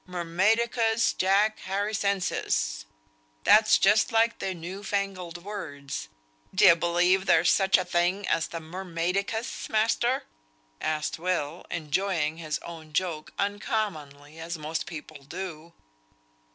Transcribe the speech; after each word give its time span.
Mermaidicus 0.09 1.13
Jack 1.15 1.59
Harrisensis; 1.65 2.85
that's 3.43 3.77
just 3.77 4.11
like 4.11 4.39
their 4.39 4.55
new 4.55 4.81
fangled 4.83 5.37
words. 5.43 6.07
D'ye 6.55 6.73
believe 6.73 7.27
there's 7.27 7.51
such 7.51 7.77
a 7.77 7.85
thing 7.85 8.27
as 8.27 8.47
the 8.47 8.59
Mermaidicus, 8.59 9.69
master?" 9.69 10.23
asked 10.81 11.19
Will, 11.19 11.67
enjoying 11.69 12.37
his 12.37 12.57
own 12.65 12.93
joke 12.93 13.29
uncommonly, 13.37 14.39
as 14.39 14.57
most 14.57 14.87
people 14.87 15.21
do. 15.23 15.71